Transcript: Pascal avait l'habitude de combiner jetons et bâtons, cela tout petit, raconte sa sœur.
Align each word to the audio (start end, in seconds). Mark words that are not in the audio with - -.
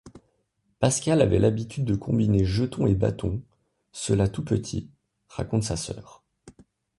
Pascal 0.79 1.21
avait 1.21 1.37
l'habitude 1.37 1.85
de 1.85 1.93
combiner 1.93 2.43
jetons 2.43 2.87
et 2.87 2.95
bâtons, 2.95 3.39
cela 3.91 4.27
tout 4.27 4.43
petit, 4.43 4.89
raconte 5.27 5.61
sa 5.61 5.75
sœur. 5.77 6.23